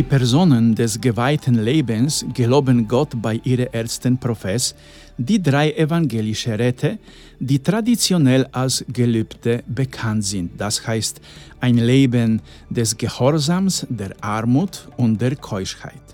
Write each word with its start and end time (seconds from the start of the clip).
Die 0.00 0.06
Personen 0.08 0.74
des 0.74 0.98
geweihten 0.98 1.62
Lebens 1.62 2.24
geloben 2.32 2.88
Gott 2.88 3.10
bei 3.20 3.38
ihren 3.44 3.70
ersten 3.70 4.16
Profess, 4.16 4.74
die 5.18 5.42
drei 5.42 5.72
evangelische 5.72 6.58
Räte, 6.58 6.98
die 7.38 7.58
traditionell 7.58 8.46
als 8.50 8.82
Gelübde 8.90 9.62
bekannt 9.66 10.24
sind. 10.24 10.58
Das 10.58 10.86
heißt, 10.86 11.20
ein 11.60 11.76
Leben 11.76 12.40
des 12.70 12.96
Gehorsams, 12.96 13.86
der 13.90 14.12
Armut 14.22 14.88
und 14.96 15.20
der 15.20 15.36
Keuschheit. 15.36 16.06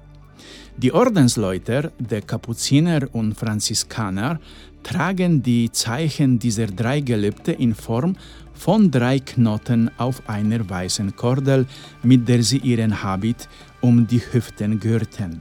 Die 0.76 0.90
Ordensleute, 0.90 1.92
der 2.00 2.22
Kapuziner 2.22 3.06
und 3.12 3.34
Franziskaner, 3.34 4.40
tragen 4.82 5.40
die 5.44 5.70
Zeichen 5.70 6.40
dieser 6.40 6.66
drei 6.66 6.98
Gelübde 7.02 7.52
in 7.52 7.72
Form 7.72 8.16
von 8.56 8.90
drei 8.90 9.20
Knoten 9.20 9.90
auf 9.98 10.28
einer 10.28 10.68
weißen 10.68 11.14
Kordel, 11.14 11.66
mit 12.02 12.28
der 12.28 12.42
sie 12.42 12.58
ihren 12.58 13.02
Habit 13.02 13.48
um 13.80 14.06
die 14.06 14.20
Hüften 14.32 14.80
gürten. 14.80 15.40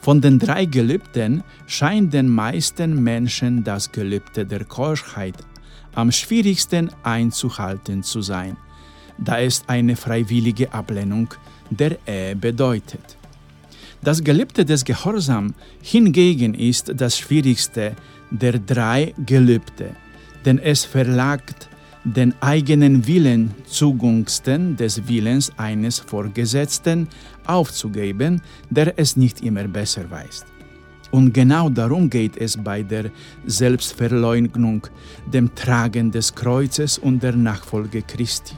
Von 0.00 0.20
den 0.20 0.38
drei 0.38 0.64
Gelübden 0.64 1.44
scheint 1.66 2.14
den 2.14 2.28
meisten 2.28 3.02
Menschen 3.02 3.62
das 3.62 3.92
Gelübde 3.92 4.46
der 4.46 4.64
Keuschheit 4.64 5.36
am 5.94 6.10
schwierigsten 6.10 6.90
einzuhalten 7.02 8.02
zu 8.02 8.22
sein, 8.22 8.56
da 9.18 9.40
es 9.40 9.62
eine 9.66 9.96
freiwillige 9.96 10.72
Ablehnung 10.72 11.28
der 11.68 11.98
Ehe 12.06 12.34
bedeutet. 12.34 13.16
Das 14.02 14.24
Gelübde 14.24 14.64
des 14.64 14.84
Gehorsams 14.84 15.52
hingegen 15.82 16.54
ist 16.54 16.90
das 16.94 17.18
schwierigste 17.18 17.94
der 18.30 18.58
drei 18.58 19.12
Gelübde, 19.26 19.94
denn 20.46 20.58
es 20.58 20.86
verlangt 20.86 21.69
den 22.04 22.34
eigenen 22.40 23.06
Willen 23.06 23.54
zugunsten 23.66 24.76
des 24.76 25.06
Willens 25.06 25.52
eines 25.56 25.98
Vorgesetzten 25.98 27.08
aufzugeben, 27.46 28.40
der 28.70 28.98
es 28.98 29.16
nicht 29.16 29.42
immer 29.42 29.68
besser 29.68 30.10
weiß. 30.10 30.46
Und 31.10 31.34
genau 31.34 31.68
darum 31.68 32.08
geht 32.08 32.36
es 32.36 32.56
bei 32.56 32.82
der 32.82 33.10
Selbstverleugnung, 33.44 34.86
dem 35.32 35.54
Tragen 35.54 36.10
des 36.10 36.34
Kreuzes 36.34 36.98
und 36.98 37.22
der 37.22 37.34
Nachfolge 37.34 38.02
Christi. 38.02 38.54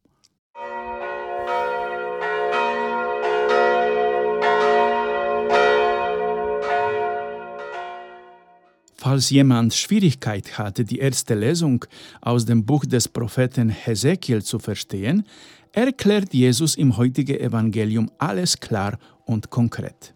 Falls 9.00 9.30
jemand 9.30 9.74
Schwierigkeit 9.74 10.58
hatte, 10.58 10.84
die 10.84 10.98
erste 10.98 11.36
Lesung 11.36 11.84
aus 12.20 12.46
dem 12.46 12.64
Buch 12.66 12.84
des 12.84 13.06
Propheten 13.06 13.68
Hesekiel 13.68 14.42
zu 14.42 14.58
verstehen, 14.58 15.22
erklärt 15.70 16.34
Jesus 16.34 16.74
im 16.74 16.96
heutigen 16.96 17.38
Evangelium 17.38 18.10
alles 18.18 18.58
klar 18.58 18.98
und 19.24 19.50
konkret. 19.50 20.14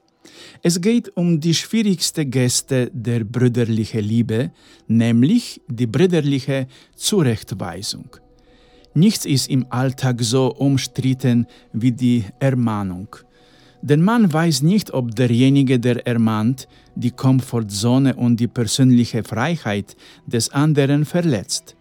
Es 0.64 0.80
geht 0.80 1.16
um 1.16 1.38
die 1.38 1.54
schwierigste 1.54 2.26
Geste 2.26 2.90
der 2.92 3.22
brüderlichen 3.22 4.02
Liebe, 4.02 4.50
nämlich 4.88 5.60
die 5.68 5.86
brüderliche 5.86 6.66
Zurechtweisung. 6.96 8.16
Nichts 8.94 9.24
ist 9.24 9.48
im 9.48 9.64
Alltag 9.70 10.22
so 10.22 10.52
umstritten 10.52 11.46
wie 11.72 11.92
die 11.92 12.24
Ermahnung. 12.40 13.14
Denn 13.82 14.00
man 14.02 14.32
weiß 14.32 14.62
nicht, 14.62 14.94
ob 14.94 15.14
derjenige, 15.14 15.80
der 15.80 16.06
ermahnt, 16.06 16.68
die 16.94 17.10
Komfortzone 17.10 18.14
und 18.14 18.38
die 18.38 18.46
persönliche 18.46 19.24
Freiheit 19.24 19.96
des 20.24 20.50
anderen 20.50 21.04
verletzt. 21.04 21.76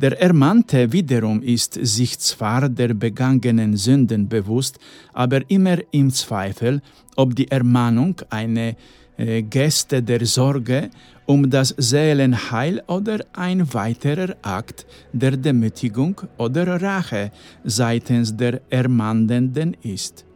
Der 0.00 0.20
Ermahnte 0.22 0.92
wiederum 0.92 1.42
ist 1.42 1.74
sich 1.74 2.18
zwar 2.20 2.68
der 2.68 2.94
begangenen 2.94 3.76
Sünden 3.76 4.28
bewusst, 4.28 4.78
aber 5.12 5.40
immer 5.50 5.78
im 5.90 6.10
Zweifel, 6.10 6.80
ob 7.16 7.34
die 7.34 7.50
Ermahnung 7.50 8.14
eine 8.30 8.76
äh, 9.18 9.42
Geste 9.42 10.02
der 10.02 10.24
Sorge 10.24 10.90
um 11.26 11.50
das 11.50 11.74
Seelenheil 11.76 12.80
oder 12.86 13.18
ein 13.34 13.74
weiterer 13.74 14.36
Akt 14.40 14.86
der 15.12 15.36
Demütigung 15.36 16.22
oder 16.38 16.80
Rache 16.80 17.32
seitens 17.64 18.34
der 18.36 18.62
Ermahnenden 18.70 19.76
ist. 19.82 20.27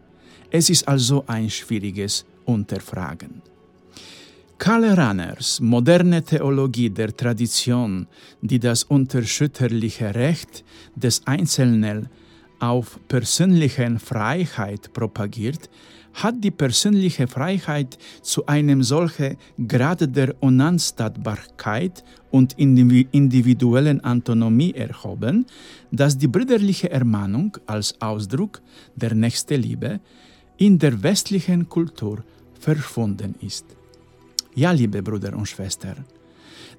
Es 0.55 0.69
ist 0.69 0.87
also 0.87 1.25
ein 1.27 1.49
schwieriges 1.49 2.27
Unterfragen. 2.45 3.41
Karl 4.59 4.85
Ranners 4.85 5.61
moderne 5.61 6.23
Theologie 6.23 6.91
der 6.91 7.17
Tradition, 7.17 8.07
die 8.43 8.59
das 8.59 8.85
unterschütterliche 8.85 10.15
Recht 10.15 10.63
des 10.95 11.27
Einzelnen 11.27 12.11
auf 12.61 13.01
persönliche 13.09 13.99
Freiheit 13.99 14.93
propagiert, 14.93 15.71
hat 16.13 16.45
die 16.45 16.51
persönliche 16.51 17.27
Freiheit 17.27 17.97
zu 18.21 18.45
einem 18.45 18.83
solchen 18.83 19.39
Grad 19.67 20.15
der 20.15 20.35
Unanstadtbarkeit 20.41 22.05
und 22.31 22.59
individuellen 22.59 24.05
Autonomie 24.05 24.75
erhoben, 24.75 25.47
dass 25.91 26.19
die 26.19 26.29
brüderliche 26.29 26.91
Ermahnung 26.91 27.57
als 27.67 27.99
Ausdruck 28.03 28.61
der 28.95 29.15
Nächstenliebe 29.15 30.01
in 30.59 30.79
der 30.79 31.03
westlichen 31.03 31.69
Kultur 31.69 32.23
verschwunden 32.59 33.35
ist. 33.41 33.67
Ja, 34.55 34.71
liebe 34.73 35.03
Brüder 35.03 35.37
und 35.37 35.49
Schwestern, 35.49 36.05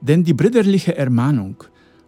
denn 0.01 0.23
die 0.23 0.33
brüderliche 0.33 0.95
Ermahnung, 0.95 1.63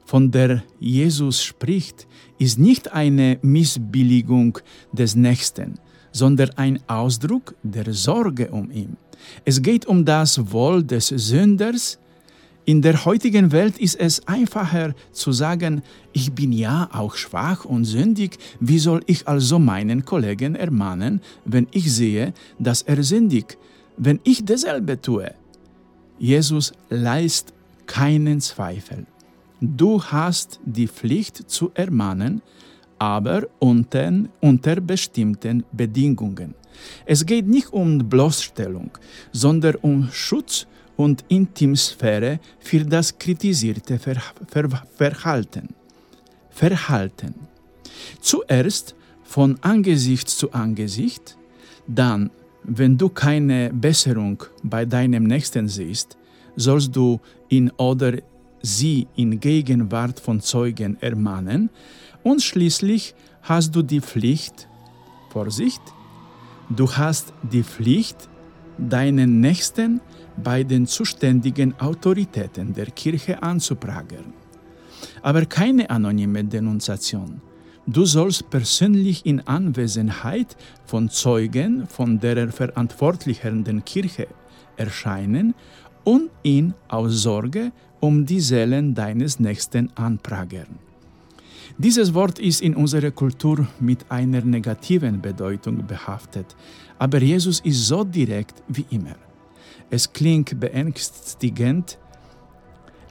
von 0.05 0.29
der 0.29 0.63
Jesus 0.79 1.43
spricht, 1.43 2.07
ist 2.37 2.59
nicht 2.59 2.93
eine 2.93 3.39
Missbilligung 3.41 4.59
des 4.91 5.15
Nächsten, 5.15 5.79
sondern 6.11 6.51
ein 6.57 6.79
Ausdruck 6.87 7.55
der 7.63 7.91
Sorge 7.93 8.51
um 8.51 8.69
ihn. 8.69 8.97
Es 9.43 9.61
geht 9.61 9.85
um 9.85 10.05
das 10.05 10.51
Wohl 10.51 10.83
des 10.83 11.07
Sünders, 11.07 11.97
in 12.65 12.81
der 12.81 13.05
heutigen 13.05 13.51
Welt 13.51 13.77
ist 13.77 13.99
es 13.99 14.27
einfacher 14.27 14.95
zu 15.11 15.31
sagen, 15.31 15.83
ich 16.13 16.33
bin 16.33 16.51
ja 16.51 16.89
auch 16.91 17.15
schwach 17.15 17.63
und 17.63 17.85
sündig, 17.85 18.39
wie 18.59 18.79
soll 18.79 19.01
ich 19.05 19.27
also 19.27 19.59
meinen 19.59 20.03
Kollegen 20.03 20.55
ermahnen, 20.55 21.21
wenn 21.45 21.67
ich 21.71 21.93
sehe, 21.93 22.33
dass 22.57 22.81
er 22.81 23.03
sündig, 23.03 23.57
wenn 23.97 24.19
ich 24.23 24.43
dasselbe 24.43 24.99
tue? 24.99 25.31
Jesus 26.17 26.73
leist 26.89 27.53
keinen 27.85 28.41
Zweifel. 28.41 29.05
Du 29.61 30.03
hast 30.03 30.59
die 30.65 30.87
Pflicht 30.87 31.49
zu 31.49 31.71
ermahnen, 31.75 32.41
aber 32.97 33.43
unter, 33.59 34.11
unter 34.41 34.81
bestimmten 34.81 35.63
Bedingungen. 35.71 36.55
Es 37.05 37.25
geht 37.25 37.47
nicht 37.47 37.71
um 37.71 38.09
Bloßstellung, 38.09 38.91
sondern 39.31 39.75
um 39.75 40.09
Schutz 40.11 40.65
und 40.97 41.25
Intimsphäre 41.27 42.39
für 42.59 42.83
das 42.85 43.17
kritisierte 43.17 43.99
Ver 43.99 44.21
Ver 44.47 44.69
Verhalten. 44.95 45.69
Verhalten. 46.49 47.35
Zuerst 48.21 48.95
von 49.23 49.57
Angesicht 49.61 50.29
zu 50.29 50.51
Angesicht, 50.53 51.37
dann, 51.87 52.31
wenn 52.63 52.97
du 52.97 53.09
keine 53.09 53.71
Besserung 53.73 54.43
bei 54.63 54.85
deinem 54.85 55.25
Nächsten 55.25 55.67
siehst, 55.67 56.17
sollst 56.55 56.95
du 56.95 57.19
ihn 57.49 57.69
oder 57.77 58.13
sie 58.61 59.07
in 59.15 59.39
Gegenwart 59.39 60.19
von 60.19 60.39
Zeugen 60.39 60.97
ermahnen 61.01 61.69
und 62.23 62.41
schließlich 62.41 63.13
hast 63.41 63.75
du 63.75 63.81
die 63.81 64.01
Pflicht, 64.01 64.67
Vorsicht, 65.29 65.81
du 66.69 66.91
hast 66.91 67.33
die 67.43 67.63
Pflicht, 67.63 68.29
deinen 68.77 69.39
Nächsten 69.39 70.01
bei 70.43 70.63
den 70.63 70.87
zuständigen 70.87 71.79
Autoritäten 71.79 72.73
der 72.73 72.87
Kirche 72.87 73.41
anzuprangern. 73.41 74.33
Aber 75.21 75.45
keine 75.45 75.89
anonyme 75.89 76.43
Denunziation. 76.43 77.41
Du 77.87 78.05
sollst 78.05 78.49
persönlich 78.49 79.25
in 79.25 79.41
Anwesenheit 79.41 80.57
von 80.85 81.09
Zeugen 81.09 81.87
von 81.87 82.19
der 82.19 82.51
Verantwortlichen 82.51 83.83
Kirche 83.85 84.27
erscheinen 84.75 85.53
und 86.03 86.29
ihn 86.43 86.73
aus 86.87 87.21
Sorge 87.23 87.71
um 87.99 88.25
die 88.25 88.39
Seelen 88.39 88.95
deines 88.95 89.39
Nächsten 89.39 89.91
anprangern. 89.95 90.79
Dieses 91.77 92.13
Wort 92.13 92.39
ist 92.39 92.61
in 92.61 92.75
unserer 92.75 93.11
Kultur 93.11 93.67
mit 93.79 94.09
einer 94.09 94.41
negativen 94.41 95.21
Bedeutung 95.21 95.85
behaftet, 95.85 96.55
aber 96.97 97.21
Jesus 97.21 97.59
ist 97.59 97.85
so 97.87 98.03
direkt 98.03 98.63
wie 98.67 98.85
immer. 98.89 99.15
Es 99.89 100.11
klingt 100.11 100.59
beängstigend, 100.59 101.97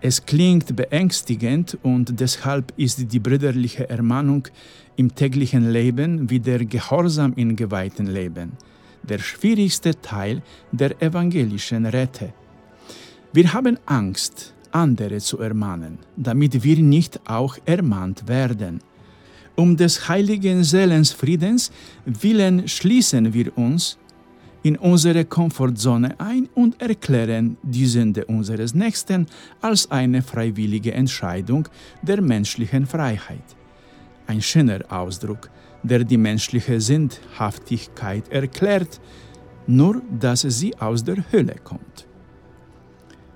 es 0.01 0.25
klingt 0.27 0.77
beängstigend 0.77 1.79
und 1.83 2.21
deshalb 2.21 2.73
ist 2.77 3.13
die 3.13 3.21
brüderliche 3.21 3.89
Ermahnung 3.89 4.49
im 4.97 5.15
täglichen 5.15 5.71
Leben 5.71 6.29
wie 6.29 6.41
der 6.41 6.65
Gehorsam 6.65 7.33
im 7.37 7.57
geweihten 7.57 8.07
Leben 8.07 8.53
der 9.09 9.19
schwierigste 9.19 10.01
Teil 10.01 10.43
der 10.73 11.01
evangelischen 11.03 11.87
Rette. 11.87 12.33
Wir 13.33 13.53
haben 13.53 13.79
Angst, 13.87 14.55
andere 14.71 15.19
zu 15.19 15.39
ermahnen, 15.39 15.99
damit 16.17 16.63
wir 16.65 16.79
nicht 16.79 17.21
auch 17.29 17.57
ermahnt 17.65 18.27
werden. 18.29 18.81
Um 19.57 19.77
des 19.77 20.09
heiligen 20.09 20.65
Seelensfriedens 20.65 21.71
willen 22.05 22.67
schließen 22.67 23.33
wir 23.33 23.57
uns 23.57 23.99
in 24.65 24.77
unsere 24.79 25.27
Komfortzone 25.27 26.19
ein 26.19 26.49
und 26.55 26.81
erklären 26.81 27.59
die 27.63 27.87
Sünde 27.87 28.25
unseres 28.25 28.75
Nächsten 28.75 29.27
als 29.61 29.91
eine 29.91 30.23
freiwillige 30.23 30.93
Entscheidung 30.93 31.69
der 32.03 32.23
menschlichen 32.23 32.87
Freiheit. 32.87 33.45
Ein 34.27 34.41
schöner 34.41 34.81
Ausdruck, 34.89 35.51
der 35.83 36.03
die 36.03 36.17
menschliche 36.17 36.81
Sündhaftigkeit 36.81 38.27
erklärt, 38.33 39.01
nur 39.67 40.01
dass 40.19 40.41
sie 40.41 40.75
aus 40.79 41.05
der 41.05 41.23
Hölle 41.31 41.57
kommt. 41.63 42.07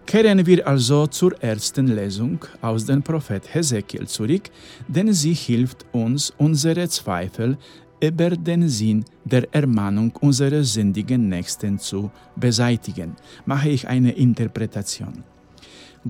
Kehren 0.07 0.47
wir 0.47 0.67
also 0.67 1.07
zur 1.09 1.35
ersten 1.43 1.89
Lesung 1.89 2.43
aus 2.63 2.87
dem 2.87 3.03
Prophet 3.03 3.55
Hesekiel 3.55 4.09
zurück, 4.09 4.49
denn 4.89 5.13
sie 5.13 5.35
hilft 5.35 5.85
uns, 5.93 6.33
unsere 6.39 6.89
Zweifel 6.89 7.59
über 8.01 8.31
den 8.31 8.69
Sinn 8.69 9.05
der 9.25 9.53
Ermahnung 9.55 10.13
unserer 10.21 10.63
sündigen 10.65 11.29
Nächsten 11.29 11.79
zu 11.79 12.11
beseitigen. 12.37 13.17
Mache 13.47 13.71
ich 13.71 13.87
eine 13.89 14.13
Interpretation. 14.13 15.25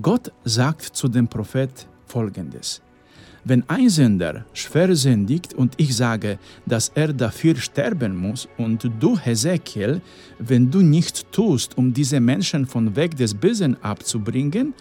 Gott 0.01 0.31
sagt 0.43 0.83
zu 0.95 1.07
dem 1.07 1.27
Prophet 1.27 1.87
folgendes: 2.05 2.81
wenn 3.45 3.63
ein 3.69 3.89
Sünder 3.89 4.45
schwer 4.53 4.95
sündigt 4.95 5.53
und 5.53 5.73
ich 5.77 5.95
sage, 5.95 6.37
dass 6.65 6.91
er 6.93 7.13
dafür 7.13 7.55
sterben 7.55 8.15
muss, 8.15 8.47
und 8.57 8.89
du, 8.99 9.17
Hesekiel, 9.17 10.01
wenn 10.37 10.69
du 10.69 10.81
nichts 10.81 11.25
tust, 11.31 11.77
um 11.77 11.93
diese 11.93 12.19
Menschen 12.19 12.65
von 12.65 12.95
Weg 12.95 13.15
des 13.15 13.33
Bösen 13.33 13.81
abzubringen, 13.81 14.73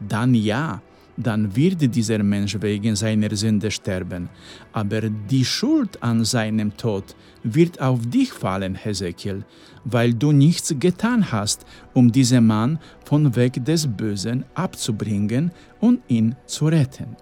dann 0.00 0.34
ja, 0.34 0.80
dann 1.16 1.54
wird 1.54 1.80
dieser 1.94 2.22
Mensch 2.22 2.56
wegen 2.60 2.96
seiner 2.96 3.34
Sünde 3.34 3.70
sterben. 3.70 4.28
Aber 4.72 5.02
die 5.02 5.44
Schuld 5.44 6.02
an 6.02 6.24
seinem 6.24 6.76
Tod 6.76 7.14
wird 7.42 7.80
auf 7.80 8.00
dich 8.06 8.32
fallen, 8.32 8.74
Hesekiel, 8.74 9.44
weil 9.84 10.14
du 10.14 10.32
nichts 10.32 10.74
getan 10.78 11.30
hast, 11.30 11.64
um 11.92 12.10
diesen 12.10 12.46
Mann 12.46 12.78
von 13.04 13.36
Weg 13.36 13.64
des 13.64 13.86
Bösen 13.86 14.44
abzubringen 14.54 15.50
und 15.80 16.00
ihn 16.08 16.34
zu 16.46 16.66
retten. 16.66 17.16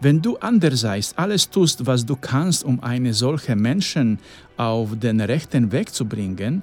Wenn 0.00 0.22
du 0.22 0.36
andererseits 0.36 1.12
alles 1.16 1.50
tust, 1.50 1.84
was 1.84 2.06
du 2.06 2.14
kannst, 2.14 2.62
um 2.62 2.80
eine 2.80 3.12
solche 3.14 3.56
Menschen 3.56 4.20
auf 4.56 4.96
den 4.96 5.20
rechten 5.20 5.72
Weg 5.72 5.92
zu 5.92 6.04
bringen, 6.04 6.62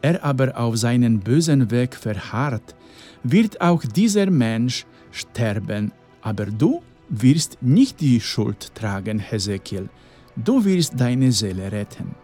er 0.00 0.24
aber 0.24 0.58
auf 0.58 0.76
seinen 0.76 1.20
bösen 1.20 1.70
Weg 1.70 1.94
verharrt, 1.94 2.74
wird 3.22 3.60
auch 3.60 3.84
dieser 3.84 4.28
Mensch 4.30 4.84
sterben, 5.12 5.92
aber 6.20 6.46
du 6.46 6.82
wirst 7.08 7.58
nicht 7.60 8.00
die 8.00 8.20
Schuld 8.20 8.74
tragen, 8.74 9.18
Hesekiel, 9.18 9.88
du 10.36 10.64
wirst 10.64 10.98
deine 10.98 11.30
Seele 11.30 11.70
retten. 11.70 12.14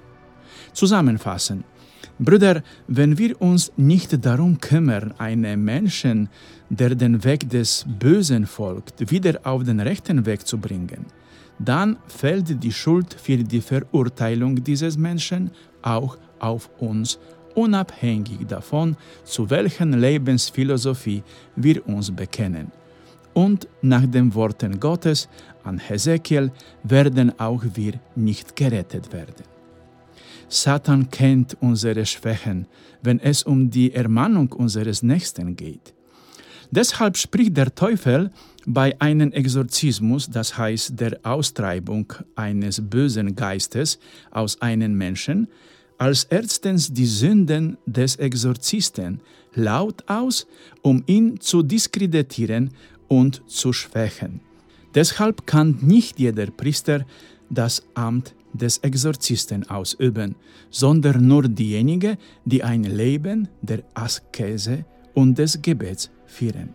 Zusammenfassend, 0.72 1.64
Brüder, 2.18 2.62
wenn 2.88 3.16
wir 3.16 3.40
uns 3.40 3.72
nicht 3.76 4.24
darum 4.24 4.60
kümmern, 4.60 5.14
einen 5.18 5.62
Menschen, 5.64 6.28
der 6.68 6.94
den 6.96 7.22
Weg 7.22 7.48
des 7.48 7.84
Bösen 7.86 8.44
folgt, 8.46 9.10
wieder 9.10 9.38
auf 9.44 9.62
den 9.62 9.78
rechten 9.78 10.26
Weg 10.26 10.44
zu 10.44 10.58
bringen, 10.58 11.06
dann 11.60 11.96
fällt 12.08 12.62
die 12.62 12.72
Schuld 12.72 13.14
für 13.14 13.36
die 13.36 13.60
Verurteilung 13.60 14.62
dieses 14.62 14.96
Menschen 14.96 15.50
auch 15.82 16.18
auf 16.40 16.70
uns, 16.78 17.18
unabhängig 17.54 18.46
davon, 18.46 18.96
zu 19.24 19.48
welchen 19.50 19.92
Lebensphilosophie 19.92 21.22
wir 21.56 21.86
uns 21.88 22.10
bekennen. 22.10 22.70
Und 23.38 23.68
nach 23.82 24.04
den 24.04 24.34
Worten 24.34 24.80
Gottes 24.80 25.28
an 25.62 25.78
Hesekiel 25.78 26.50
werden 26.82 27.38
auch 27.38 27.62
wir 27.74 28.00
nicht 28.16 28.56
gerettet 28.56 29.12
werden. 29.12 29.44
Satan 30.48 31.08
kennt 31.08 31.56
unsere 31.60 32.04
Schwächen, 32.04 32.66
wenn 33.00 33.20
es 33.20 33.44
um 33.44 33.70
die 33.70 33.94
Ermahnung 33.94 34.50
unseres 34.54 35.04
Nächsten 35.04 35.54
geht. 35.54 35.94
Deshalb 36.72 37.16
spricht 37.16 37.56
der 37.56 37.72
Teufel 37.72 38.32
bei 38.66 39.00
einem 39.00 39.30
Exorzismus, 39.30 40.28
das 40.28 40.58
heißt 40.58 40.98
der 40.98 41.20
Austreibung 41.22 42.12
eines 42.34 42.82
bösen 42.90 43.36
Geistes 43.36 44.00
aus 44.32 44.60
einem 44.60 44.98
Menschen, 44.98 45.46
als 45.96 46.24
erstens 46.24 46.92
die 46.92 47.06
Sünden 47.06 47.78
des 47.86 48.16
Exorzisten 48.16 49.20
laut 49.54 50.02
aus, 50.08 50.48
um 50.82 51.04
ihn 51.06 51.38
zu 51.40 51.62
diskreditieren 51.62 52.70
und 53.08 53.42
zu 53.46 53.72
schwächen. 53.72 54.40
Deshalb 54.94 55.46
kann 55.46 55.78
nicht 55.80 56.18
jeder 56.18 56.46
Priester 56.46 57.04
das 57.50 57.82
Amt 57.94 58.34
des 58.52 58.78
Exorzisten 58.78 59.68
ausüben, 59.68 60.34
sondern 60.70 61.26
nur 61.26 61.48
diejenigen, 61.48 62.16
die 62.44 62.62
ein 62.62 62.84
Leben 62.84 63.48
der 63.62 63.82
Askese 63.94 64.84
und 65.14 65.38
des 65.38 65.60
Gebets 65.60 66.10
führen. 66.26 66.70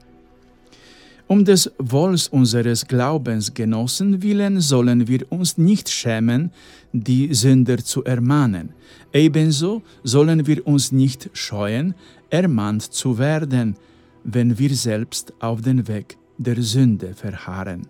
Um 1.28 1.46
des 1.46 1.72
Wohls 1.80 2.28
unseres 2.28 2.86
Glaubensgenossen 2.86 4.22
willen 4.22 4.60
sollen 4.60 5.08
wir 5.08 5.32
uns 5.32 5.58
nicht 5.58 5.90
schämen, 5.90 6.52
die 6.92 7.34
Sünder 7.34 7.78
zu 7.78 8.04
ermahnen. 8.04 8.74
Ebenso 9.14 9.82
sollen 10.04 10.46
wir 10.46 10.68
uns 10.68 10.92
nicht 10.92 11.30
scheuen, 11.34 11.96
ermahnt 12.30 12.84
zu 12.84 13.18
werden, 13.18 13.76
wenn 14.24 14.60
wir 14.60 14.76
selbst 14.76 15.34
auf 15.40 15.62
den 15.62 15.88
Weg 15.88 16.18
der 16.38 16.62
Sünde 16.62 17.14
verharren. 17.14 17.88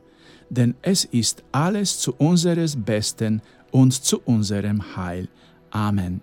Denn 0.50 0.75
es 0.81 1.05
ist 1.05 1.43
alles 1.51 2.00
zu 2.00 2.13
unseres 2.15 2.75
Besten 2.75 3.41
und 3.71 3.93
zu 3.93 4.21
unserem 4.21 4.95
Heil. 4.95 5.27
Amen. 5.71 6.21